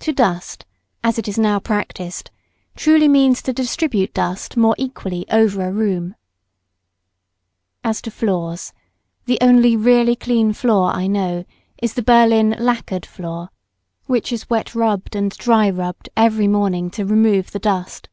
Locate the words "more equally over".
4.54-5.62